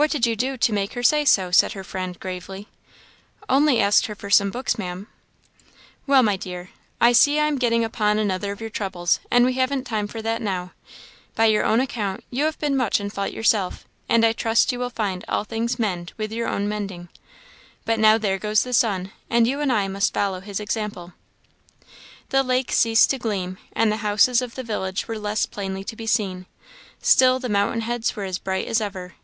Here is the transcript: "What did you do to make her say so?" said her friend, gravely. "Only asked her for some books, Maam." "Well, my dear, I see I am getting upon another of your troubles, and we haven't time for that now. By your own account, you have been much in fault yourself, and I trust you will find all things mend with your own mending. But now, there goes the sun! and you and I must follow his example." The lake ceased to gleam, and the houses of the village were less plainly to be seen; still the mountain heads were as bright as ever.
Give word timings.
"What 0.00 0.12
did 0.12 0.28
you 0.28 0.36
do 0.36 0.56
to 0.56 0.72
make 0.72 0.92
her 0.92 1.02
say 1.02 1.24
so?" 1.24 1.50
said 1.50 1.72
her 1.72 1.82
friend, 1.82 2.20
gravely. 2.20 2.68
"Only 3.48 3.80
asked 3.80 4.06
her 4.06 4.14
for 4.14 4.30
some 4.30 4.48
books, 4.48 4.78
Maam." 4.78 5.08
"Well, 6.06 6.22
my 6.22 6.36
dear, 6.36 6.70
I 7.00 7.10
see 7.12 7.40
I 7.40 7.46
am 7.48 7.58
getting 7.58 7.82
upon 7.82 8.16
another 8.16 8.52
of 8.52 8.60
your 8.60 8.70
troubles, 8.70 9.18
and 9.28 9.44
we 9.44 9.54
haven't 9.54 9.88
time 9.88 10.06
for 10.06 10.22
that 10.22 10.40
now. 10.40 10.70
By 11.34 11.46
your 11.46 11.64
own 11.64 11.80
account, 11.80 12.22
you 12.30 12.44
have 12.44 12.56
been 12.60 12.76
much 12.76 13.00
in 13.00 13.10
fault 13.10 13.32
yourself, 13.32 13.86
and 14.08 14.24
I 14.24 14.32
trust 14.32 14.70
you 14.70 14.78
will 14.78 14.88
find 14.88 15.24
all 15.26 15.42
things 15.42 15.80
mend 15.80 16.12
with 16.16 16.30
your 16.30 16.46
own 16.46 16.68
mending. 16.68 17.08
But 17.84 17.98
now, 17.98 18.18
there 18.18 18.38
goes 18.38 18.62
the 18.62 18.72
sun! 18.72 19.10
and 19.28 19.48
you 19.48 19.58
and 19.60 19.72
I 19.72 19.88
must 19.88 20.14
follow 20.14 20.38
his 20.38 20.60
example." 20.60 21.12
The 22.28 22.44
lake 22.44 22.70
ceased 22.70 23.10
to 23.10 23.18
gleam, 23.18 23.58
and 23.72 23.90
the 23.90 23.96
houses 23.96 24.42
of 24.42 24.54
the 24.54 24.62
village 24.62 25.08
were 25.08 25.18
less 25.18 25.44
plainly 25.44 25.82
to 25.82 25.96
be 25.96 26.06
seen; 26.06 26.46
still 27.02 27.40
the 27.40 27.48
mountain 27.48 27.80
heads 27.80 28.14
were 28.14 28.22
as 28.22 28.38
bright 28.38 28.68
as 28.68 28.80
ever. 28.80 29.14